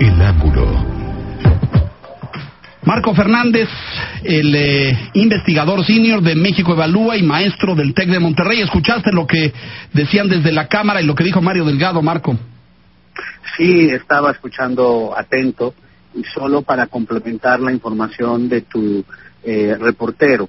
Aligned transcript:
El 0.00 0.20
ángulo. 0.20 0.66
Marco 2.82 3.14
Fernández, 3.14 3.68
el 4.24 4.54
eh, 4.54 5.10
investigador 5.14 5.84
senior 5.86 6.20
de 6.20 6.34
México 6.34 6.72
Evalúa 6.72 7.16
y 7.16 7.22
maestro 7.22 7.74
del 7.76 7.94
TEC 7.94 8.08
de 8.08 8.18
Monterrey. 8.18 8.60
¿Escuchaste 8.60 9.12
lo 9.12 9.26
que 9.26 9.52
decían 9.92 10.28
desde 10.28 10.52
la 10.52 10.66
Cámara 10.66 11.00
y 11.00 11.06
lo 11.06 11.14
que 11.14 11.24
dijo 11.24 11.40
Mario 11.40 11.64
Delgado, 11.64 12.02
Marco? 12.02 12.36
Sí, 13.56 13.88
estaba 13.88 14.32
escuchando 14.32 15.14
atento 15.16 15.74
y 16.14 16.24
solo 16.24 16.62
para 16.62 16.88
complementar 16.88 17.60
la 17.60 17.72
información 17.72 18.48
de 18.48 18.62
tu 18.62 19.04
eh, 19.44 19.76
reportero. 19.80 20.48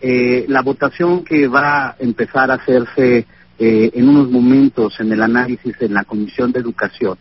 Eh, 0.00 0.46
la 0.48 0.62
votación 0.62 1.24
que 1.24 1.46
va 1.46 1.90
a 1.90 1.96
empezar 2.00 2.50
a 2.50 2.54
hacerse 2.54 3.24
eh, 3.58 3.90
en 3.94 4.08
unos 4.08 4.30
momentos 4.30 4.98
en 4.98 5.12
el 5.12 5.22
análisis 5.22 5.76
en 5.80 5.94
la 5.94 6.04
Comisión 6.04 6.50
de 6.50 6.60
Educación 6.60 7.16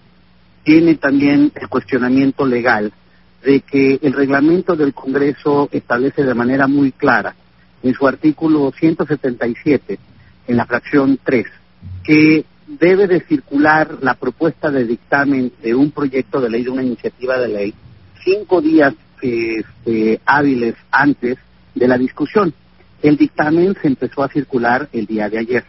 tiene 0.63 0.95
también 0.95 1.51
el 1.55 1.67
cuestionamiento 1.67 2.45
legal 2.45 2.91
de 3.43 3.61
que 3.61 3.99
el 4.01 4.13
reglamento 4.13 4.75
del 4.75 4.93
Congreso 4.93 5.69
establece 5.71 6.23
de 6.23 6.33
manera 6.33 6.67
muy 6.67 6.91
clara 6.91 7.35
en 7.81 7.93
su 7.93 8.07
artículo 8.07 8.71
177, 8.77 9.99
en 10.47 10.57
la 10.57 10.65
fracción 10.65 11.19
3, 11.23 11.45
que 12.03 12.45
debe 12.67 13.07
de 13.07 13.21
circular 13.21 13.97
la 14.01 14.15
propuesta 14.15 14.69
de 14.69 14.85
dictamen 14.85 15.51
de 15.61 15.73
un 15.73 15.91
proyecto 15.91 16.41
de 16.41 16.49
ley, 16.49 16.63
de 16.63 16.69
una 16.69 16.83
iniciativa 16.83 17.39
de 17.39 17.47
ley, 17.47 17.73
cinco 18.23 18.61
días 18.61 18.93
este, 19.21 20.19
hábiles 20.25 20.75
antes 20.91 21.37
de 21.73 21.87
la 21.87 21.97
discusión. 21.97 22.53
El 23.01 23.17
dictamen 23.17 23.75
se 23.81 23.87
empezó 23.87 24.23
a 24.23 24.29
circular 24.29 24.89
el 24.91 25.05
día 25.05 25.29
de 25.29 25.39
ayer. 25.39 25.63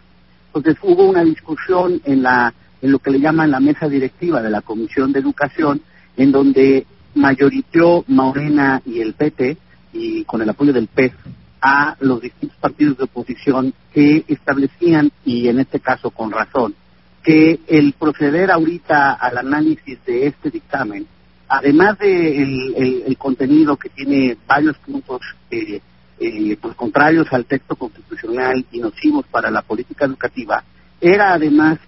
Entonces 0.52 0.76
hubo 0.82 1.08
una 1.08 1.22
discusión 1.22 2.00
en 2.04 2.22
la 2.22 2.52
en 2.82 2.92
lo 2.92 2.98
que 2.98 3.10
le 3.10 3.20
llaman 3.20 3.50
la 3.50 3.60
mesa 3.60 3.88
directiva 3.88 4.42
de 4.42 4.50
la 4.50 4.62
Comisión 4.62 5.12
de 5.12 5.20
Educación, 5.20 5.80
en 6.16 6.32
donde 6.32 6.86
mayoritió 7.14 8.04
Morena 8.08 8.82
y 8.84 9.00
el 9.00 9.14
PT, 9.14 9.56
y 9.92 10.24
con 10.24 10.42
el 10.42 10.48
apoyo 10.48 10.72
del 10.72 10.86
PES, 10.86 11.12
a 11.60 11.96
los 12.00 12.20
distintos 12.20 12.56
partidos 12.58 12.96
de 12.96 13.04
oposición 13.04 13.74
que 13.92 14.24
establecían, 14.28 15.10
y 15.24 15.48
en 15.48 15.60
este 15.60 15.80
caso 15.80 16.10
con 16.10 16.30
razón, 16.30 16.74
que 17.22 17.60
el 17.66 17.92
proceder 17.92 18.50
ahorita 18.50 19.12
al 19.12 19.38
análisis 19.38 19.98
de 20.06 20.26
este 20.26 20.50
dictamen, 20.50 21.06
además 21.48 21.98
de 21.98 23.14
contenido 23.18 23.76
que 23.76 23.90
tiene 23.90 24.36
varios 24.46 24.78
puntos 24.78 25.20
eh, 25.50 25.80
eh, 26.18 26.56
pues 26.60 26.74
contrarios 26.74 27.32
al 27.32 27.44
texto 27.44 27.76
constitucional 27.76 28.64
y 28.72 28.78
nocivos 28.78 29.26
para 29.30 29.50
la 29.50 29.62
política 29.62 30.06
educativa, 30.06 30.62
era 31.00 31.34
además 31.34 31.78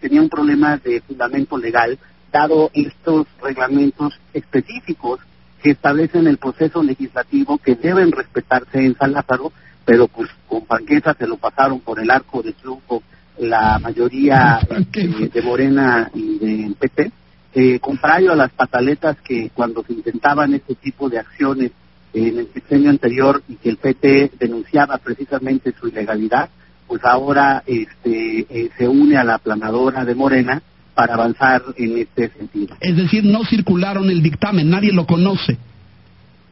tenía 0.00 0.20
un 0.20 0.28
problema 0.28 0.76
de 0.78 1.00
fundamento 1.00 1.56
legal 1.56 1.98
dado 2.32 2.70
estos 2.74 3.26
reglamentos 3.42 4.18
específicos 4.34 5.20
que 5.62 5.70
establecen 5.70 6.26
el 6.26 6.36
proceso 6.38 6.82
legislativo 6.82 7.58
que 7.58 7.74
deben 7.74 8.12
respetarse 8.12 8.84
en 8.84 8.96
San 8.96 9.12
Lázaro, 9.12 9.52
pero 9.84 10.08
pues 10.08 10.28
con 10.46 10.66
franqueza 10.66 11.14
se 11.14 11.26
lo 11.26 11.36
pasaron 11.36 11.80
por 11.80 12.00
el 12.00 12.10
arco 12.10 12.42
de 12.42 12.52
triunfo 12.52 13.02
la 13.38 13.78
mayoría 13.78 14.58
eh, 14.94 15.30
de 15.32 15.42
Morena 15.42 16.10
y 16.14 16.38
de 16.38 16.74
PT, 16.78 17.12
eh, 17.54 17.78
contrario 17.80 18.32
a 18.32 18.36
las 18.36 18.50
pataletas 18.52 19.20
que 19.20 19.50
cuando 19.54 19.82
se 19.82 19.92
intentaban 19.92 20.54
este 20.54 20.74
tipo 20.74 21.08
de 21.08 21.18
acciones 21.18 21.72
en 22.12 22.38
el 22.38 22.52
sexenio 22.52 22.90
anterior 22.90 23.42
y 23.48 23.56
que 23.56 23.68
el 23.68 23.76
PT 23.76 24.32
denunciaba 24.38 24.98
precisamente 24.98 25.74
su 25.78 25.88
ilegalidad, 25.88 26.48
pues 26.86 27.04
ahora 27.04 27.62
este, 27.66 28.46
eh, 28.48 28.70
se 28.76 28.88
une 28.88 29.16
a 29.16 29.24
la 29.24 29.38
planadora 29.38 30.04
de 30.04 30.14
Morena 30.14 30.62
para 30.94 31.14
avanzar 31.14 31.62
en 31.76 31.98
este 31.98 32.30
sentido. 32.30 32.76
Es 32.80 32.96
decir, 32.96 33.24
no 33.24 33.44
circularon 33.44 34.08
el 34.10 34.22
dictamen, 34.22 34.70
nadie 34.70 34.92
lo 34.92 35.06
conoce. 35.06 35.58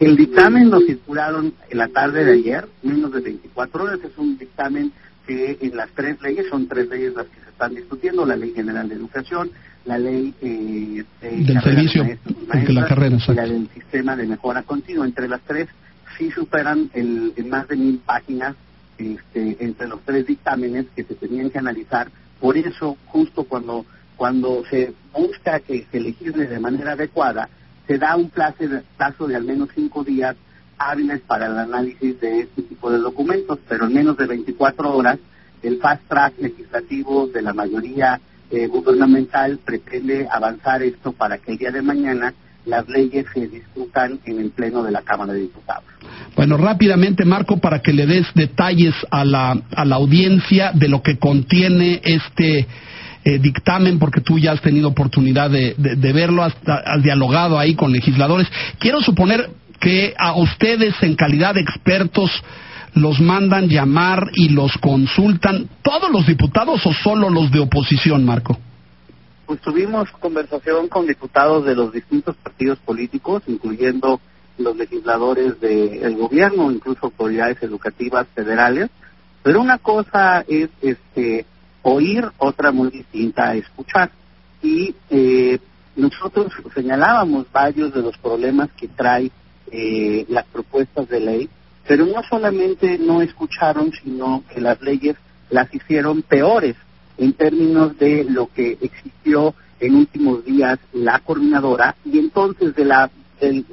El 0.00 0.16
dictamen 0.16 0.70
lo 0.70 0.80
circularon 0.80 1.54
en 1.70 1.78
la 1.78 1.88
tarde 1.88 2.24
de 2.24 2.32
ayer, 2.32 2.66
menos 2.82 3.12
de 3.12 3.20
24 3.20 3.84
horas, 3.84 4.00
es 4.04 4.18
un 4.18 4.36
dictamen 4.36 4.92
que 5.26 5.56
en 5.60 5.76
las 5.76 5.88
tres 5.90 6.20
leyes, 6.20 6.46
son 6.50 6.68
tres 6.68 6.88
leyes 6.88 7.14
las 7.14 7.26
que 7.26 7.40
se 7.40 7.48
están 7.48 7.74
discutiendo, 7.74 8.26
la 8.26 8.36
Ley 8.36 8.52
General 8.54 8.86
de 8.88 8.96
Educación, 8.96 9.50
la 9.86 9.98
Ley 9.98 10.34
eh, 10.42 11.04
del 11.22 11.60
servicio, 11.62 12.04
la 12.68 12.86
carrera, 12.86 13.16
y 13.26 13.34
la 13.34 13.46
del 13.46 13.68
Sistema 13.72 14.16
de 14.16 14.26
Mejora 14.26 14.62
Continua. 14.62 15.06
Entre 15.06 15.28
las 15.28 15.40
tres 15.42 15.68
sí 16.18 16.30
superan 16.30 16.90
el, 16.92 17.32
en 17.36 17.48
más 17.48 17.66
de 17.68 17.76
mil 17.76 17.98
páginas 18.04 18.56
este, 18.98 19.56
entre 19.64 19.88
los 19.88 20.00
tres 20.02 20.26
dictámenes 20.26 20.86
que 20.94 21.04
se 21.04 21.14
tenían 21.14 21.50
que 21.50 21.58
analizar. 21.58 22.10
Por 22.40 22.56
eso, 22.56 22.96
justo 23.06 23.44
cuando, 23.44 23.84
cuando 24.16 24.64
se 24.66 24.92
busca 25.12 25.60
que 25.60 25.86
se 25.90 26.00
legisle 26.00 26.46
de 26.46 26.60
manera 26.60 26.92
adecuada, 26.92 27.48
se 27.86 27.98
da 27.98 28.16
un 28.16 28.30
plazo 28.30 29.26
de, 29.26 29.36
al 29.36 29.44
menos 29.44 29.68
cinco 29.74 30.04
días 30.04 30.36
hábiles 30.78 31.20
para 31.20 31.46
el 31.46 31.58
análisis 31.58 32.20
de 32.20 32.40
este 32.40 32.62
tipo 32.62 32.90
de 32.90 32.98
documentos, 32.98 33.58
pero 33.68 33.86
en 33.86 33.94
menos 33.94 34.16
de 34.16 34.26
24 34.26 34.96
horas 34.96 35.18
el 35.62 35.78
fast 35.78 36.02
track 36.08 36.34
legislativo 36.38 37.26
de 37.28 37.42
la 37.42 37.54
mayoría 37.54 38.20
eh, 38.50 38.66
gubernamental 38.66 39.58
pretende 39.58 40.28
avanzar 40.30 40.82
esto 40.82 41.12
para 41.12 41.38
que 41.38 41.52
el 41.52 41.58
día 41.58 41.70
de 41.70 41.82
mañana 41.82 42.34
las 42.66 42.88
leyes 42.88 43.26
se 43.32 43.46
discutan 43.48 44.18
en 44.24 44.40
el 44.40 44.50
Pleno 44.50 44.82
de 44.82 44.92
la 44.92 45.02
Cámara 45.02 45.32
de 45.32 45.40
Diputados. 45.40 45.84
Bueno, 46.36 46.56
rápidamente, 46.56 47.24
Marco, 47.24 47.58
para 47.58 47.80
que 47.80 47.92
le 47.92 48.06
des 48.06 48.26
detalles 48.34 48.94
a 49.10 49.24
la, 49.24 49.56
a 49.74 49.84
la 49.84 49.96
audiencia 49.96 50.72
de 50.72 50.88
lo 50.88 51.02
que 51.02 51.18
contiene 51.18 52.00
este 52.02 52.66
eh, 53.24 53.38
dictamen, 53.38 53.98
porque 53.98 54.20
tú 54.20 54.38
ya 54.38 54.52
has 54.52 54.60
tenido 54.60 54.88
oportunidad 54.88 55.50
de, 55.50 55.74
de, 55.78 56.12
verlo, 56.12 56.42
has, 56.42 56.54
has, 56.66 57.02
dialogado 57.02 57.58
ahí 57.58 57.74
con 57.74 57.92
legisladores. 57.92 58.48
Quiero 58.78 59.00
suponer 59.00 59.48
que 59.80 60.14
a 60.18 60.34
ustedes, 60.34 60.94
en 61.02 61.14
calidad 61.14 61.54
de 61.54 61.60
expertos, 61.60 62.30
los 62.94 63.20
mandan 63.20 63.68
llamar 63.68 64.30
y 64.34 64.50
los 64.50 64.76
consultan 64.78 65.68
todos 65.82 66.10
los 66.10 66.26
diputados 66.26 66.84
o 66.86 66.92
solo 66.92 67.28
los 67.30 67.50
de 67.50 67.60
oposición, 67.60 68.24
Marco? 68.24 68.58
Pues 69.46 69.60
tuvimos 69.60 70.10
conversación 70.12 70.88
con 70.88 71.06
diputados 71.06 71.64
de 71.64 71.74
los 71.74 71.92
distintos 71.92 72.36
partidos 72.36 72.78
políticos, 72.78 73.42
incluyendo 73.46 74.20
los 74.56 74.76
legisladores 74.76 75.60
del 75.60 76.16
gobierno, 76.16 76.70
incluso 76.70 77.06
autoridades 77.06 77.62
educativas 77.62 78.26
federales. 78.34 78.88
Pero 79.42 79.60
una 79.60 79.78
cosa 79.78 80.44
es 80.48 80.70
este 80.80 81.44
oír, 81.82 82.30
otra 82.38 82.72
muy 82.72 82.90
distinta 82.90 83.54
escuchar. 83.54 84.10
Y 84.62 84.94
eh, 85.10 85.58
nosotros 85.96 86.52
señalábamos 86.74 87.46
varios 87.52 87.92
de 87.92 88.00
los 88.00 88.16
problemas 88.18 88.70
que 88.76 88.88
trae 88.88 89.30
eh, 89.70 90.24
las 90.28 90.46
propuestas 90.46 91.08
de 91.08 91.20
ley, 91.20 91.48
pero 91.86 92.06
no 92.06 92.22
solamente 92.28 92.98
no 92.98 93.20
escucharon, 93.20 93.92
sino 93.92 94.42
que 94.52 94.60
las 94.60 94.80
leyes 94.80 95.16
las 95.50 95.72
hicieron 95.74 96.22
peores 96.22 96.76
en 97.18 97.32
términos 97.32 97.96
de 97.98 98.24
lo 98.24 98.48
que 98.52 98.78
existió 98.80 99.54
en 99.80 99.94
últimos 99.96 100.44
días 100.44 100.78
la 100.92 101.18
coordinadora 101.20 101.96
y 102.04 102.18
entonces 102.18 102.74
de 102.74 102.84
la 102.84 103.10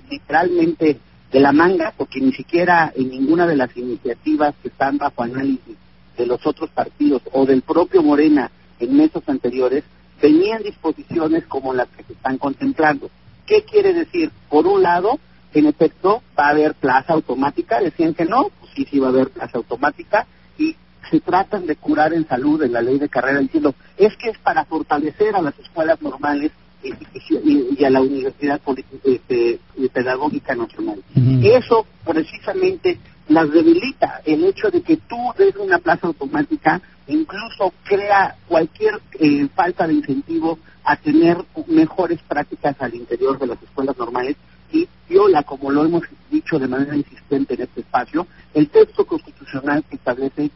literalmente 0.10 1.00
de 1.32 1.40
la 1.40 1.52
manga 1.52 1.94
porque 1.96 2.20
ni 2.20 2.34
siquiera 2.34 2.92
en 2.96 3.10
ninguna 3.10 3.48
de 3.48 3.56
las 3.56 3.76
iniciativas 3.78 4.54
que 4.62 4.68
están 4.68 4.98
bajo 4.98 5.24
análisis 5.24 5.78
de 6.18 6.26
los 6.26 6.46
otros 6.46 6.70
partidos 6.72 7.22
o 7.32 7.46
del 7.46 7.62
propio 7.62 8.04
Morena 8.04 8.52
en 8.80 8.98
meses 8.98 9.24
anteriores 9.28 9.84
venían 10.22 10.64
disposiciones 10.64 11.46
como 11.48 11.74
las 11.74 11.88
que 11.90 12.04
se 12.04 12.14
están 12.14 12.38
contemplando. 12.38 13.10
¿Qué 13.46 13.64
quiere 13.64 13.94
decir? 13.94 14.32
Por 14.50 14.68
un 14.68 14.84
lado, 14.84 15.20
en 15.54 15.66
efecto, 15.66 16.22
va 16.38 16.48
a 16.48 16.50
haber 16.52 16.76
plaza 16.76 17.14
automática, 17.14 17.80
decían 17.82 18.14
que 18.14 18.26
no, 18.26 18.50
pues 18.60 18.72
sí, 18.76 18.88
sí 18.90 19.00
va 19.00 19.08
a 19.08 19.10
haber 19.10 19.30
plaza 19.30 19.58
automática, 19.58 20.28
y 20.58 20.76
se 21.10 21.20
tratan 21.20 21.66
de 21.66 21.76
curar 21.76 22.14
en 22.14 22.28
salud 22.28 22.62
en 22.64 22.74
la 22.74 22.82
ley 22.82 23.00
de 23.00 23.10
carrera 23.10 23.40
diciendo, 23.40 23.74
es 23.98 24.16
que 24.18 24.30
es 24.30 24.38
para 24.38 24.66
fortalecer 24.66 25.36
a 25.36 25.42
las 25.42 25.58
escuelas 25.60 26.02
normales 26.02 26.52
y, 26.84 27.84
a 27.84 27.90
la 27.90 28.02
Universidad 28.02 28.60
este, 29.04 29.60
Pedagógica 29.94 30.56
Nacional. 30.56 31.02
Eso 31.44 31.86
precisamente 32.06 33.00
las 33.28 33.52
debilita. 33.52 34.22
El 34.26 34.44
hecho 34.46 34.70
de 34.70 34.82
que 34.82 34.98
tú 34.98 35.18
des 35.38 35.56
una 35.56 35.80
plaza 35.80 36.08
automática 36.08 36.82
incluso 37.08 37.74
crea 37.84 38.36
cualquier 38.48 39.00
eh, 39.20 39.48
falta 39.54 39.88
de 39.88 39.94
incentivo 39.94 40.60
a 40.84 40.96
tener 40.96 41.38
mejores 41.68 42.20
prácticas 42.28 42.76
al 42.80 42.96
interior 42.96 43.38
de 43.38 43.48
las 43.48 43.62
escuelas 43.62 43.98
normales 43.98 44.36
y 44.72 44.88
viola, 45.10 45.44
como 45.44 45.70
lo 45.72 45.86
hemos 45.86 46.04
dicho 46.30 46.58
de 46.58 46.68
manera 46.68 46.96
insistente 46.96 47.56
en 47.56 47.62
este 47.62 47.82
espacio, 47.82 48.26
el 48.54 48.70
texto 48.70 49.06
constitucional 49.06 49.84
que 49.90 49.98
establece 49.98 50.50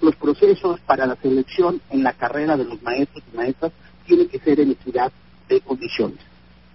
los 0.00 0.16
procesos 0.16 0.80
para 0.80 1.06
la 1.06 1.16
selección 1.16 1.80
en 1.90 2.02
la 2.02 2.12
carrera 2.12 2.56
de 2.56 2.64
los 2.64 2.82
maestros 2.82 3.22
y 3.32 3.36
maestras 3.36 3.72
tienen 4.06 4.28
que 4.28 4.38
ser 4.38 4.60
en 4.60 4.70
equidad 4.70 5.12
de 5.48 5.60
condiciones. 5.60 6.18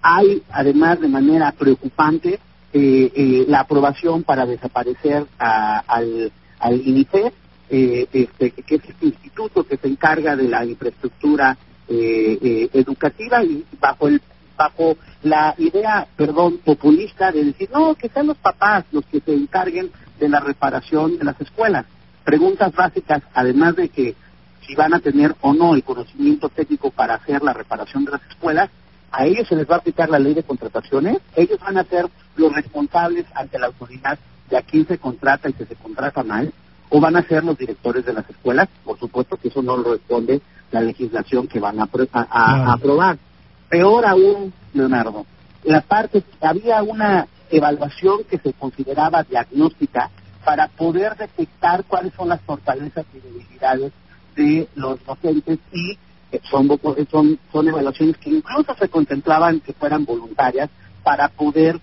Hay, 0.01 0.41
además, 0.49 0.99
de 0.99 1.07
manera 1.07 1.51
preocupante, 1.51 2.39
eh, 2.73 3.11
eh, 3.15 3.45
la 3.47 3.61
aprobación 3.61 4.23
para 4.23 4.45
desaparecer 4.45 5.25
al, 5.37 6.31
al 6.59 6.87
INIFED, 6.87 7.31
eh, 7.69 8.07
este, 8.11 8.51
que 8.51 8.75
es 8.75 8.81
este 8.87 9.05
instituto 9.05 9.63
que 9.63 9.77
se 9.77 9.87
encarga 9.87 10.35
de 10.35 10.47
la 10.47 10.65
infraestructura 10.65 11.57
educativa 11.93 13.43
y 13.43 13.65
bajo 13.77 14.07
el 14.07 14.21
bajo 14.55 14.95
la 15.23 15.55
idea, 15.57 16.07
perdón, 16.15 16.59
populista 16.63 17.31
de 17.31 17.45
decir, 17.45 17.69
no, 17.73 17.95
que 17.95 18.09
sean 18.09 18.27
los 18.27 18.37
papás 18.37 18.85
los 18.91 19.05
que 19.05 19.19
se 19.19 19.33
encarguen 19.33 19.91
de 20.19 20.29
la 20.29 20.39
reparación 20.39 21.17
de 21.17 21.25
las 21.25 21.39
escuelas. 21.41 21.85
Preguntas 22.23 22.71
básicas, 22.73 23.23
además 23.33 23.75
de 23.75 23.89
que 23.89 24.15
si 24.65 24.75
van 24.75 24.93
a 24.93 24.99
tener 24.99 25.35
o 25.41 25.53
no 25.53 25.73
el 25.73 25.83
conocimiento 25.83 26.49
técnico 26.49 26.91
para 26.91 27.15
hacer 27.15 27.41
la 27.41 27.53
reparación 27.53 28.05
de 28.05 28.11
las 28.11 28.21
escuelas, 28.29 28.69
a 29.11 29.25
ellos 29.25 29.47
se 29.47 29.55
les 29.55 29.69
va 29.69 29.75
a 29.75 29.79
aplicar 29.79 30.09
la 30.09 30.19
ley 30.19 30.33
de 30.33 30.43
contrataciones, 30.43 31.17
ellos 31.35 31.59
van 31.59 31.77
a 31.77 31.83
ser 31.83 32.07
los 32.37 32.53
responsables 32.53 33.25
ante 33.35 33.59
la 33.59 33.67
autoridad 33.67 34.17
de 34.49 34.57
a 34.57 34.61
quién 34.61 34.87
se 34.87 34.97
contrata 34.97 35.49
y 35.49 35.53
que 35.53 35.65
se 35.65 35.75
contrata 35.75 36.23
mal, 36.23 36.53
o 36.89 36.99
van 36.99 37.15
a 37.15 37.23
ser 37.23 37.43
los 37.43 37.57
directores 37.57 38.05
de 38.05 38.13
las 38.13 38.29
escuelas, 38.29 38.69
por 38.83 38.99
supuesto 38.99 39.37
que 39.37 39.47
eso 39.47 39.61
no 39.61 39.77
lo 39.77 39.93
responde 39.93 40.41
la 40.71 40.81
legislación 40.81 41.47
que 41.47 41.59
van 41.59 41.79
a, 41.79 41.89
aprobar. 42.71 43.17
Peor 43.69 44.05
aún, 44.05 44.53
Leonardo, 44.73 45.25
la 45.63 45.81
parte, 45.81 46.23
había 46.41 46.81
una 46.83 47.27
evaluación 47.49 48.23
que 48.29 48.37
se 48.37 48.53
consideraba 48.53 49.23
diagnóstica 49.23 50.09
para 50.43 50.67
poder 50.67 51.15
detectar 51.15 51.83
cuáles 51.85 52.13
son 52.13 52.29
las 52.29 52.41
fortalezas 52.41 53.05
y 53.13 53.19
debilidades 53.19 53.91
de 54.35 54.67
los 54.75 55.03
docentes 55.05 55.59
y 55.71 55.97
eh, 56.31 56.39
son, 56.49 56.69
son, 57.09 57.39
son 57.51 57.67
evaluaciones 57.67 58.17
que 58.17 58.29
incluso 58.29 58.73
se 58.75 58.89
contemplaban 58.89 59.59
que 59.59 59.73
fueran 59.73 60.05
voluntarias 60.05 60.69
para 61.03 61.27
poder 61.27 61.79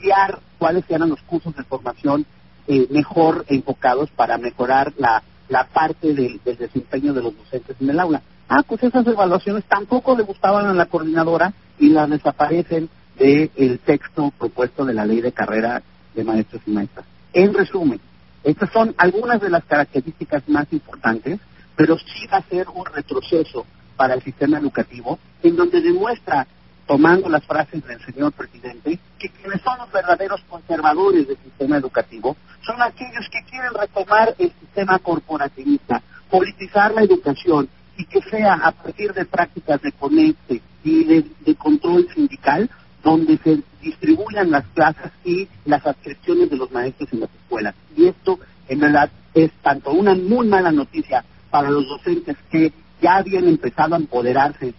guiar 0.00 0.40
cuáles 0.58 0.84
eran 0.88 1.10
los 1.10 1.20
cursos 1.22 1.54
de 1.54 1.64
formación 1.64 2.26
eh, 2.66 2.86
mejor 2.90 3.44
enfocados 3.48 4.10
para 4.10 4.38
mejorar 4.38 4.92
la, 4.96 5.22
la 5.48 5.66
parte 5.66 6.14
del, 6.14 6.40
desempeño 6.44 7.12
de 7.12 7.22
los 7.22 7.36
docentes 7.36 7.76
en 7.80 7.90
el 7.90 8.00
aula. 8.00 8.22
Ah, 8.48 8.62
pues 8.66 8.82
esas 8.82 9.06
evaluaciones 9.06 9.64
tampoco 9.64 10.16
le 10.16 10.22
gustaban 10.22 10.66
a 10.66 10.74
la 10.74 10.86
coordinadora 10.86 11.52
y 11.78 11.88
las 11.90 12.08
desaparecen 12.10 12.88
del 13.18 13.78
texto 13.84 14.32
propuesto 14.38 14.84
de 14.84 14.94
la 14.94 15.06
ley 15.06 15.20
de 15.20 15.32
carrera 15.32 15.82
de 16.14 16.24
maestros 16.24 16.62
y 16.66 16.70
maestras. 16.70 17.06
En 17.34 17.52
resumen, 17.52 18.00
estas 18.44 18.70
son 18.70 18.94
algunas 18.96 19.40
de 19.40 19.50
las 19.50 19.64
características 19.64 20.48
más 20.48 20.72
importantes, 20.72 21.40
pero 21.74 21.98
sí 21.98 22.26
va 22.32 22.38
a 22.38 22.42
ser 22.42 22.68
un 22.68 22.86
retroceso 22.86 23.66
para 23.96 24.14
el 24.14 24.22
sistema 24.22 24.58
educativo, 24.58 25.18
en 25.42 25.56
donde 25.56 25.80
demuestra, 25.80 26.46
tomando 26.86 27.28
las 27.28 27.44
frases 27.44 27.84
del 27.84 28.00
señor 28.04 28.32
presidente, 28.32 29.00
que 29.18 29.30
quienes 29.30 29.60
son 29.62 29.78
los 29.78 29.90
verdaderos 29.90 30.42
conservadores 30.48 31.26
del 31.26 31.38
sistema 31.38 31.76
educativo 31.76 32.36
son 32.64 32.80
aquellos 32.80 33.28
que 33.30 33.42
quieren 33.50 33.74
retomar 33.74 34.34
el 34.38 34.52
sistema 34.60 35.00
corporativista, 35.00 36.02
politizar 36.30 36.92
la 36.94 37.02
educación 37.02 37.68
y 37.96 38.04
que 38.04 38.20
sea 38.30 38.54
a 38.54 38.70
partir 38.70 39.12
de 39.12 39.24
prácticas 39.24 39.82
de 39.82 39.92
conecte 39.92 40.60
y 40.84 41.04
de, 41.04 41.54
control 41.56 42.06
sindical 42.14 42.70
donde 43.04 43.38
se 43.38 43.60
distribuyan 43.82 44.50
las 44.50 44.64
clases 44.68 45.12
y 45.24 45.46
las 45.66 45.86
adscripciones 45.86 46.50
de 46.50 46.56
los 46.56 46.72
maestros 46.72 47.12
en 47.12 47.20
las 47.20 47.30
escuelas. 47.34 47.74
Y 47.96 48.06
esto, 48.06 48.40
en 48.68 48.80
verdad, 48.80 49.10
es 49.34 49.52
tanto 49.62 49.92
una 49.92 50.14
muy 50.14 50.48
mala 50.48 50.72
noticia 50.72 51.24
para 51.50 51.70
los 51.70 51.86
docentes 51.86 52.36
que 52.50 52.72
ya 53.00 53.16
habían 53.16 53.46
empezado 53.46 53.94
a 53.94 53.98
empoderarse 53.98 54.74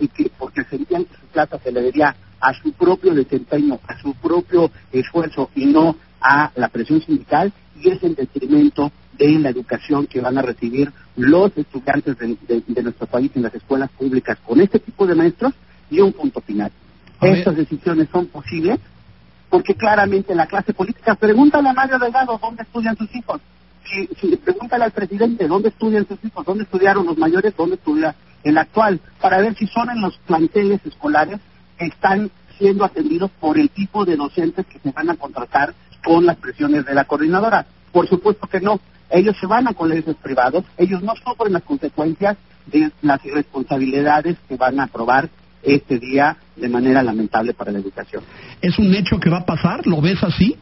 y 0.00 0.08
que 0.08 0.30
porque 0.36 0.64
sentían 0.64 1.04
que 1.04 1.14
su 1.14 1.26
plaza 1.28 1.58
se 1.60 1.72
le 1.72 1.80
debía 1.80 2.14
a 2.40 2.52
su 2.54 2.72
propio 2.72 3.14
desempeño, 3.14 3.78
a 3.86 3.98
su 4.00 4.14
propio 4.14 4.70
esfuerzo 4.92 5.50
y 5.54 5.66
no 5.66 5.96
a 6.20 6.50
la 6.56 6.68
presión 6.68 7.00
sindical 7.00 7.52
y 7.80 7.90
es 7.90 8.02
en 8.02 8.14
detrimento 8.14 8.90
de 9.16 9.38
la 9.38 9.50
educación 9.50 10.06
que 10.06 10.20
van 10.20 10.38
a 10.38 10.42
recibir 10.42 10.92
los 11.16 11.56
estudiantes 11.56 12.16
de, 12.18 12.82
nuestro 12.82 13.06
país 13.06 13.30
en 13.34 13.42
las 13.42 13.54
escuelas 13.54 13.90
públicas 13.90 14.38
con 14.44 14.60
este 14.60 14.78
tipo 14.78 15.06
de 15.06 15.14
maestros 15.14 15.52
y 15.90 16.00
un 16.00 16.12
punto 16.12 16.40
final. 16.40 16.70
Estas 17.20 17.56
decisiones 17.56 18.08
son 18.12 18.26
posibles 18.26 18.78
porque 19.48 19.74
claramente 19.74 20.34
la 20.34 20.46
clase 20.46 20.74
política, 20.74 21.14
pregúntale 21.14 21.68
a 21.70 21.72
Mario 21.72 21.98
Delgado 21.98 22.38
dónde 22.40 22.62
estudian 22.62 22.96
sus 22.96 23.14
hijos, 23.14 23.40
si, 23.84 24.06
si 24.20 24.36
pregúntale 24.36 24.84
al 24.84 24.92
presidente 24.92 25.48
dónde 25.48 25.70
estudian 25.70 26.06
sus 26.06 26.22
hijos, 26.22 26.44
dónde 26.44 26.64
estudiaron 26.64 27.06
los 27.06 27.16
mayores, 27.16 27.56
dónde 27.56 27.76
estudia 27.76 28.14
el 28.44 28.58
actual, 28.58 29.00
para 29.20 29.38
ver 29.38 29.54
si 29.56 29.66
son 29.66 29.90
en 29.90 30.00
los 30.00 30.16
planteles 30.18 30.84
escolares 30.84 31.40
que 31.78 31.86
están 31.86 32.30
siendo 32.58 32.84
atendidos 32.84 33.30
por 33.40 33.58
el 33.58 33.70
tipo 33.70 34.04
de 34.04 34.16
docentes 34.16 34.66
que 34.66 34.78
se 34.78 34.90
van 34.90 35.10
a 35.10 35.16
contratar 35.16 35.74
con 36.04 36.26
las 36.26 36.36
presiones 36.36 36.84
de 36.84 36.94
la 36.94 37.04
coordinadora. 37.04 37.66
Por 37.92 38.08
supuesto 38.08 38.46
que 38.46 38.60
no. 38.60 38.80
Ellos 39.10 39.36
se 39.40 39.46
van 39.46 39.66
a 39.68 39.74
colegios 39.74 40.16
privados, 40.16 40.64
ellos 40.76 41.02
no 41.02 41.14
sufren 41.16 41.52
las 41.52 41.62
consecuencias 41.62 42.36
de 42.66 42.90
las 43.00 43.24
irresponsabilidades 43.24 44.36
que 44.46 44.56
van 44.56 44.80
a 44.80 44.84
aprobar 44.84 45.30
este 45.62 45.98
día 45.98 46.36
de 46.56 46.68
manera 46.68 47.02
lamentable 47.02 47.54
para 47.54 47.72
la 47.72 47.78
educación. 47.78 48.22
¿Es 48.60 48.78
un 48.78 48.94
hecho 48.94 49.18
que 49.18 49.30
va 49.30 49.38
a 49.38 49.46
pasar? 49.46 49.86
¿Lo 49.86 50.00
ves 50.00 50.22
así? 50.22 50.56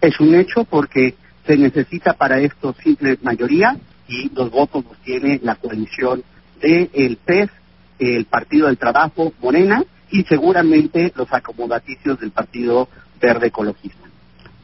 Es 0.00 0.20
un 0.20 0.34
hecho 0.34 0.64
porque 0.64 1.14
se 1.46 1.56
necesita 1.56 2.14
para 2.14 2.40
esto 2.40 2.74
simple 2.82 3.18
mayoría 3.22 3.76
y 4.08 4.30
los 4.34 4.50
votos 4.50 4.84
los 4.84 4.96
tiene 4.98 5.40
la 5.42 5.54
coalición 5.56 6.22
del 6.60 6.90
el 6.92 7.16
PES, 7.16 7.50
el 7.98 8.24
Partido 8.26 8.66
del 8.66 8.78
Trabajo, 8.78 9.32
Morena 9.40 9.82
y 10.10 10.22
seguramente 10.24 11.12
los 11.16 11.32
acomodaticios 11.32 12.20
del 12.20 12.30
Partido 12.30 12.88
Verde 13.20 13.48
Ecologista 13.48 14.03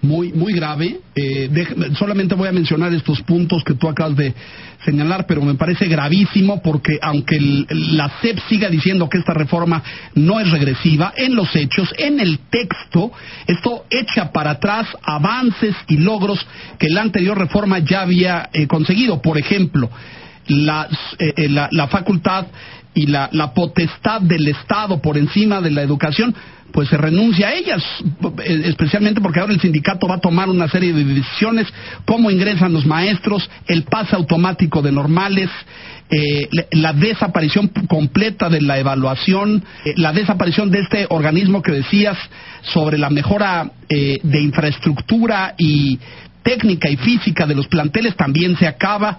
muy, 0.03 0.33
muy 0.33 0.53
grave. 0.53 1.01
Eh, 1.15 1.51
solamente 1.99 2.35
voy 2.35 2.49
a 2.49 2.53
mencionar 2.53 2.93
estos 2.93 3.21
puntos 3.23 3.63
que 3.65 3.75
tú 3.75 3.89
acabas 3.89 4.17
de 4.17 4.35
señalar, 4.85 5.27
pero 5.27 5.43
me 5.43 5.55
parece 5.55 5.87
gravísimo 5.87 6.63
porque 6.63 6.99
aunque 7.03 7.39
la 7.69 8.09
CEP 8.21 8.39
siga 8.49 8.71
diciendo 8.71 9.09
que 9.09 9.19
esta 9.19 9.35
reforma 9.35 9.83
no 10.15 10.41
es 10.41 10.51
regresiva, 10.51 11.13
en 11.17 11.35
los 11.35 11.55
hechos, 11.55 11.93
en 11.99 12.19
el 12.21 12.39
texto, 12.51 13.13
esto 13.47 13.85
echa 13.91 14.33
para 14.33 14.53
atrás 14.53 14.87
avances 15.03 15.75
y 15.89 15.99
logros 15.99 16.45
que 16.79 16.89
la 16.89 17.03
anterior 17.03 17.39
reforma 17.39 17.79
ya 17.81 18.03
había 18.03 18.49
eh, 18.53 18.67
conseguido. 18.67 19.21
Por 19.21 19.39
ejemplo, 19.39 19.91
la, 20.51 20.89
eh, 21.19 21.49
la, 21.49 21.87
facultad 21.89 22.47
y 22.95 23.07
la, 23.07 23.29
potestad 23.55 24.21
del 24.21 24.49
Estado 24.49 25.01
por 25.01 25.17
encima 25.17 25.61
de 25.61 25.71
la 25.71 25.83
educación 25.83 26.35
pues 26.73 26.89
se 26.89 26.97
renuncia 26.97 27.49
a 27.49 27.55
ellas, 27.55 27.83
especialmente 28.47 29.21
porque 29.21 29.41
ahora 29.41 29.53
el 29.53 29.61
sindicato 29.61 30.07
va 30.07 30.17
a 30.17 30.21
tomar 30.21 30.49
una 30.49 30.69
serie 30.69 30.93
de 30.93 31.03
decisiones, 31.03 31.67
cómo 32.05 32.31
ingresan 32.31 32.73
los 32.73 32.87
maestros, 32.87 33.51
el 33.67 33.83
pase 33.83 34.15
automático 34.15 34.81
de 34.81 34.93
normales, 34.93 35.51
eh, 36.13 36.49
la 36.73 36.93
desaparición 36.93 37.69
completa 37.89 38.49
de 38.49 38.61
la 38.61 38.79
evaluación, 38.79 39.63
eh, 39.85 39.95
la 39.97 40.13
desaparición 40.13 40.71
de 40.71 40.81
este 40.81 41.07
organismo 41.09 41.63
que 41.63 41.71
decías 41.71 42.17
sobre 42.63 42.99
la 42.99 43.11
mejora 43.11 43.71
eh, 43.89 44.19
de 44.23 44.43
infraestructura 44.43 45.55
y 45.57 46.01
técnica 46.43 46.91
y 46.91 46.97
física 46.97 47.47
de 47.47 47.55
los 47.55 47.69
planteles 47.69 48.17
también 48.17 48.57
se 48.57 48.67
acaba 48.67 49.19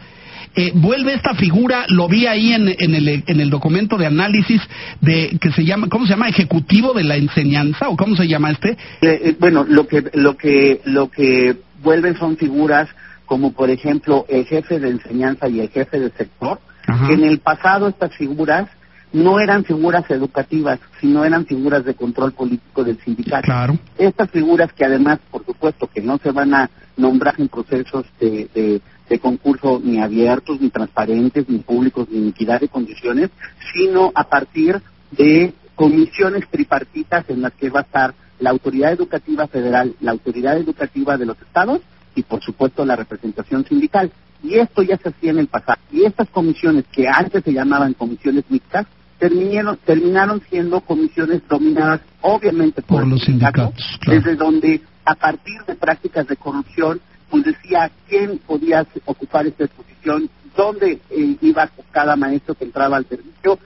eh, 0.55 0.72
vuelve 0.75 1.13
esta 1.13 1.34
figura, 1.34 1.86
lo 1.88 2.08
vi 2.08 2.27
ahí 2.27 2.51
en, 2.51 2.67
en, 2.67 2.96
el, 2.96 3.24
en 3.25 3.39
el 3.39 3.50
documento 3.50 3.98
de 3.98 4.05
análisis 4.05 4.62
de 5.00 5.38
que 5.39 5.51
se 5.51 5.63
llama, 5.63 5.88
¿cómo 5.89 6.05
se 6.05 6.12
llama? 6.12 6.27
Ejecutivo 6.27 6.93
de 6.93 7.03
la 7.03 7.15
enseñanza 7.15 7.88
o 7.89 7.96
cómo 7.96 8.15
se 8.15 8.27
llama 8.27 8.51
este? 8.51 8.72
Eh, 8.72 8.77
eh, 9.01 9.36
bueno, 9.39 9.65
lo 9.67 9.88
que 9.88 10.03
lo 10.13 10.36
que 10.36 10.81
lo 10.86 11.10
que 11.10 11.55
vuelven 11.81 12.17
son 12.17 12.38
figuras 12.38 12.89
como 13.25 13.53
por 13.53 13.70
ejemplo 13.70 14.25
el 14.27 14.46
jefe 14.46 14.79
de 14.79 14.89
enseñanza 14.89 15.48
y 15.48 15.62
el 15.62 15.70
jefe 15.70 16.00
de 16.00 16.12
sector, 16.12 16.60
que 17.08 17.13
en 17.13 17.24
el 17.24 17.39
pasado 17.39 17.88
estas 17.88 18.13
figuras 18.17 18.67
no 19.13 19.39
eran 19.39 19.63
figuras 19.63 20.10
educativas, 20.10 20.79
sino 21.00 21.24
eran 21.24 21.46
figuras 21.46 21.86
de 21.86 21.93
control 21.93 22.34
político 22.34 22.84
del 22.84 23.00
sindicato. 23.00 23.46
Claro. 23.46 23.77
Estas 23.98 24.29
figuras 24.31 24.74
que 24.74 24.84
además, 24.84 25.20
por 25.29 25.46
supuesto, 25.46 25.88
que 25.88 26.01
no 26.01 26.17
se 26.17 26.31
van 26.31 26.53
a 26.53 26.70
nombrar 26.98 27.36
en 27.38 27.48
procesos 27.48 28.05
de, 28.20 28.50
de 28.53 28.81
concurso 29.20 29.82
ni 29.84 30.00
abiertos, 30.00 30.60
ni 30.62 30.70
transparentes, 30.70 31.48
ni 31.50 31.60
públicos, 31.60 32.08
ni 32.10 32.30
equidad 32.30 32.60
de 32.60 32.70
condiciones, 32.70 33.30
sino 33.74 34.12
a 34.15 34.24
partir 34.25 34.82
de 35.12 35.53
comisiones 35.75 36.48
tripartitas 36.50 37.30
en 37.30 37.41
las 37.41 37.53
que 37.53 37.70
va 37.70 37.82
a 37.82 37.84
estar 37.84 38.13
la 38.39 38.50
autoridad 38.50 38.91
educativa 38.91 39.48
federal, 39.48 39.96
la 40.01 40.12
autoridad 40.12 40.58
educativa 40.58 41.18
de 41.18 41.25
los 41.25 41.41
estados 41.41 41.82
y 42.15 42.24
por 42.24 42.41
supuesto 42.41 42.86
la 42.86 42.96
representación 42.96 43.65
sindical. 43.65 44.12
Y 44.44 44.56
esto 44.56 44.82
ya 44.82 44.98
se 44.98 45.10
hacía 45.10 45.32
en 45.32 45.39
el 45.39 45.48
pasado. 45.48 45.80
Y 45.91 46.03
estas 46.03 46.27
comisiones 46.30 46.86
que 46.91 47.08
antes 47.08 47.44
se 47.44 47.53
llamaban 47.53 47.94
comisiones 47.94 48.44
mixtas, 48.50 48.88
terminaron, 49.20 49.77
terminaron 49.86 50.41
siendo 50.50 50.82
comisiones 50.82 51.41
dominadas 51.48 52.01
obviamente 52.22 52.82
por, 52.82 53.06
los 53.06 53.22
sindicatos, 53.24 54.00
desde 54.08 54.36
donde 54.36 54.82
a 55.06 55.15
partir 55.15 55.62
de 55.68 55.75
prácticas 55.75 56.27
de 56.27 56.36
corrupción 56.36 57.00
pues 57.31 57.43
decía 57.45 57.89
quién 58.07 58.38
podía 58.39 58.85
ocupar 59.05 59.47
esta 59.47 59.65
posición, 59.67 60.29
dónde 60.55 61.00
eh, 61.09 61.38
iba 61.41 61.71
cada 61.91 62.15
maestro 62.15 62.53
que 62.53 62.65
entraba 62.65 62.97
al 62.97 63.07
servicio, 63.07 63.57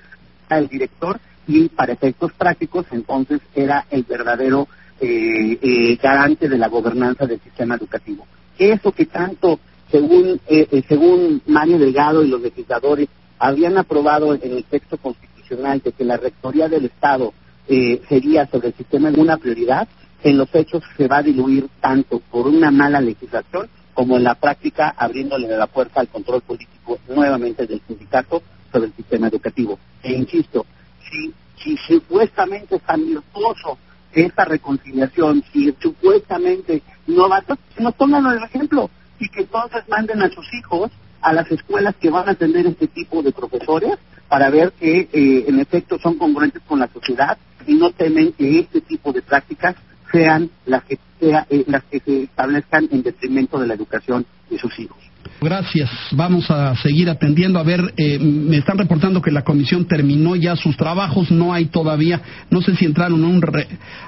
el 0.50 0.68
director, 0.68 1.20
y 1.48 1.68
para 1.70 1.94
efectos 1.94 2.32
prácticos 2.34 2.86
entonces 2.92 3.42
era 3.54 3.86
el 3.90 4.04
verdadero 4.04 4.68
eh, 5.02 5.60
eh, 5.62 5.98
garante 6.02 6.48
de 6.48 6.58
la 6.58 6.70
gobernanza 6.70 7.26
del 7.26 7.42
sistema 7.42 7.76
educativo. 7.76 8.26
Eso 8.58 8.92
que 8.94 9.06
tanto, 9.06 9.60
según, 9.92 10.40
según 10.88 11.42
Mario 11.46 11.78
Delgado 11.78 12.24
y 12.24 12.30
los 12.30 12.42
legisladores 12.42 13.10
habían 13.38 13.78
aprobado 13.78 14.34
en 14.34 14.52
el 14.54 14.64
texto 14.64 14.98
constitucional 14.98 15.82
de 15.84 15.92
que 15.92 16.06
la 16.06 16.18
Rectoría 16.18 16.70
del 16.70 16.86
Estado 16.86 17.34
eh, 17.68 18.02
sería 18.08 18.46
sobre 18.48 18.68
el 18.70 18.74
sistema 18.76 19.10
una 19.10 19.38
prioridad, 19.38 19.88
en 20.26 20.40
los 20.40 20.50
hechos 20.56 20.84
se 20.98 21.08
va 21.08 21.18
a 21.18 21.24
diluir 21.24 21.70
tanto 21.80 22.20
por 22.20 22.48
una 22.48 22.72
mala 22.72 23.00
legislación 23.00 23.70
como 23.94 24.18
en 24.18 24.24
la 24.24 24.34
práctica 24.34 24.96
abriéndole 24.98 25.48
la 25.48 25.68
puerta 25.68 26.02
al 26.02 26.08
control 26.08 26.42
político 26.42 26.98
nuevamente 27.08 27.68
del 27.68 27.80
sindicato 27.88 28.42
sobre 28.72 28.88
el 28.88 28.94
sistema 28.94 29.28
educativo. 29.28 29.78
E 30.02 30.14
insisto, 30.14 30.66
si, 31.08 31.32
si 31.64 31.78
supuestamente 31.78 32.78
es 32.78 32.82
tan 32.82 33.06
virtuoso 33.06 33.78
esta 34.14 34.46
reconciliación, 34.46 35.44
si 35.54 35.72
supuestamente 35.80 36.82
no 37.06 37.30
va 37.30 37.38
a... 37.38 37.58
nos 37.80 37.94
pongan 37.94 38.26
el 38.26 38.44
ejemplo 38.44 38.90
y 39.20 39.30
que 39.30 39.42
entonces 39.42 39.84
manden 39.88 40.24
a 40.24 40.30
sus 40.32 40.52
hijos 40.56 40.90
a 41.22 41.34
las 41.34 41.52
escuelas 41.52 41.96
que 41.98 42.10
van 42.10 42.28
a 42.28 42.32
atender 42.32 42.66
este 42.66 42.88
tipo 42.88 43.22
de 43.22 43.32
profesores 43.32 43.94
para 44.28 44.50
ver 44.50 44.72
que 44.72 45.08
eh, 45.14 45.46
en 45.48 45.60
efecto 45.60 46.00
son 46.00 46.18
congruentes 46.18 46.64
con 46.64 46.80
la 46.80 46.88
sociedad 46.88 47.38
y 47.68 47.76
no 47.76 47.92
temen 47.92 48.34
que 48.34 48.60
este 48.60 48.82
tipo 48.82 49.14
de 49.14 49.22
prácticas 49.22 49.76
sean 50.16 50.50
las 50.66 50.84
que, 50.86 50.98
sea, 51.20 51.46
eh, 51.50 51.66
las 51.68 51.84
que 51.84 52.00
se 52.00 52.24
establezcan 52.24 52.88
en 52.92 53.04
detrimento 53.04 53.60
de 53.60 53.68
la 53.68 53.74
educación 53.74 54.26
de 54.50 54.58
sus 54.58 54.78
hijos. 54.80 54.98
Gracias. 55.42 55.90
Vamos 56.12 56.50
a 56.50 56.76
seguir 56.78 57.10
atendiendo. 57.10 57.60
A 57.60 57.64
ver, 57.64 57.94
eh, 57.98 58.18
me 58.20 58.58
están 58.58 58.78
reportando 58.78 59.22
que 59.22 59.32
la 59.32 59.44
comisión 59.44 59.86
terminó 59.86 60.36
ya 60.36 60.56
sus 60.56 60.78
trabajos. 60.78 61.32
No 61.32 61.54
hay 61.54 61.66
todavía, 61.66 62.22
no 62.50 62.62
sé 62.62 62.76
si 62.76 62.86
entraron 62.86 63.24
a 63.24 63.28
un, 63.28 63.44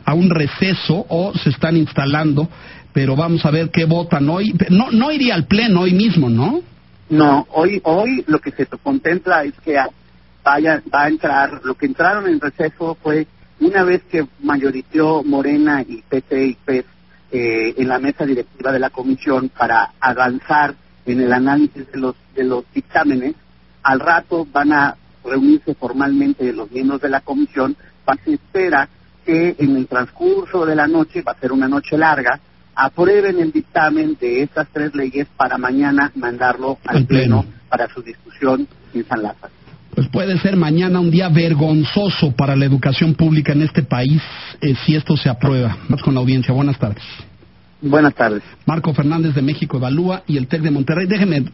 a 0.06 0.14
un 0.14 0.30
receso 0.30 1.06
o 1.10 1.34
se 1.38 1.50
están 1.50 1.76
instalando, 1.76 2.48
pero 2.94 3.16
vamos 3.16 3.46
a 3.46 3.52
ver 3.52 3.70
qué 3.70 3.86
votan 3.86 4.30
hoy. 4.30 4.56
No, 4.70 4.92
no 4.92 5.12
iría 5.12 5.36
al 5.36 5.46
pleno 5.46 5.82
hoy 5.82 5.94
mismo, 5.94 6.30
¿no? 6.30 6.62
No, 7.10 7.48
hoy, 7.52 7.82
hoy 7.84 8.24
lo 8.28 8.40
que 8.40 8.52
se 8.52 8.66
contempla 8.66 9.44
es 9.44 9.54
que 9.64 9.78
vaya, 10.44 10.82
va 10.94 11.04
a 11.04 11.08
entrar, 11.08 11.62
lo 11.64 11.76
que 11.76 11.86
entraron 11.86 12.28
en 12.28 12.40
receso 12.40 12.98
fue 13.02 13.28
una 13.60 13.84
vez 13.84 14.04
que 14.10 14.28
mayorizó 14.42 15.24
Morena 15.24 15.82
y 15.82 16.02
PT 16.02 16.46
y 16.46 16.54
PES 16.54 16.86
eh, 17.32 17.74
en 17.78 17.88
la 17.88 18.00
mesa 18.00 18.26
directiva 18.26 18.72
de 18.72 18.80
la 18.80 18.90
comisión 18.90 19.50
para 19.50 19.92
avanzar 20.00 20.76
en 21.06 21.22
el 21.22 21.34
análisis 21.34 21.92
de 21.92 21.98
los, 22.00 22.16
de 22.36 22.44
los 22.44 22.64
dictámenes, 22.74 23.36
al 23.84 24.00
rato 24.00 24.46
van 24.52 24.74
a 24.74 24.96
reunirse 25.24 25.74
formalmente 25.76 26.54
los 26.54 26.72
miembros 26.72 27.02
de 27.02 27.10
la 27.10 27.22
comisión, 27.22 27.76
se 28.24 28.34
espera 28.34 28.88
que 29.26 29.56
en 29.60 29.76
el 29.76 29.88
transcurso 29.88 30.66
de 30.66 30.76
la 30.76 30.88
noche, 30.88 31.22
va 31.22 31.34
a 31.34 31.40
ser 31.40 31.52
una 31.52 31.68
noche 31.68 31.98
larga, 31.98 32.40
aprueben 32.76 33.40
el 33.40 33.52
dictamen 33.52 34.18
de 34.20 34.44
estas 34.44 34.68
tres 34.72 34.96
leyes 34.96 35.28
para 35.36 35.58
mañana 35.58 36.12
mandarlo 36.16 36.78
al 36.86 37.06
pleno. 37.06 37.46
para 37.68 37.90
su 37.90 38.02
discusión 38.02 38.66
en 38.94 39.06
San 39.06 39.22
Lázaro. 39.22 39.52
Pues 39.98 40.10
puede 40.10 40.38
ser 40.38 40.56
mañana 40.56 41.00
un 41.00 41.10
día 41.10 41.28
vergonzoso 41.28 42.32
para 42.34 42.56
la 42.56 42.66
educación 42.66 43.16
pública 43.16 43.54
en 43.54 43.64
este 43.64 43.82
país 43.82 44.22
eh, 44.62 44.76
si 44.86 44.96
esto 44.96 45.18
se 45.18 45.28
aprueba. 45.28 45.76
Vamos 45.90 46.04
con 46.04 46.14
la 46.14 46.20
audiencia. 46.20 46.54
Buenas 46.54 46.78
tardes. 46.78 47.02
Buenas 47.82 48.14
tardes. 48.14 48.44
Marco 48.68 48.94
Fernández 48.94 49.34
de 49.34 49.42
México 49.42 49.78
Evalúa 49.78 50.22
y 50.28 50.38
el 50.38 50.46
TEC 50.46 50.62
de 50.62 50.70
Monterrey. 50.70 51.08
Déjeme 51.08 51.46